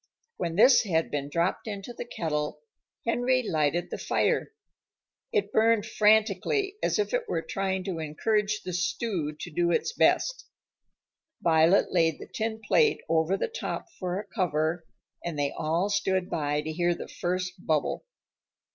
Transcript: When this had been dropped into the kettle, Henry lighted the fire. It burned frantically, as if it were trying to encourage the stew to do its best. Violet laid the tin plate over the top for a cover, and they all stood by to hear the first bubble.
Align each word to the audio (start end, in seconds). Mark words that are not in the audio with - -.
When 0.37 0.55
this 0.55 0.81
had 0.81 1.11
been 1.11 1.29
dropped 1.29 1.67
into 1.67 1.93
the 1.93 2.05
kettle, 2.05 2.61
Henry 3.05 3.43
lighted 3.47 3.91
the 3.91 3.99
fire. 3.99 4.51
It 5.31 5.51
burned 5.53 5.85
frantically, 5.85 6.75
as 6.81 6.97
if 6.97 7.13
it 7.13 7.29
were 7.29 7.43
trying 7.43 7.83
to 7.83 7.99
encourage 7.99 8.63
the 8.63 8.73
stew 8.73 9.35
to 9.39 9.51
do 9.51 9.69
its 9.69 9.93
best. 9.93 10.47
Violet 11.43 11.91
laid 11.91 12.17
the 12.17 12.25
tin 12.25 12.61
plate 12.67 13.01
over 13.07 13.37
the 13.37 13.47
top 13.47 13.91
for 13.99 14.19
a 14.19 14.25
cover, 14.25 14.87
and 15.23 15.37
they 15.37 15.51
all 15.51 15.87
stood 15.91 16.31
by 16.31 16.61
to 16.63 16.71
hear 16.71 16.95
the 16.95 17.07
first 17.07 17.63
bubble. 17.63 18.03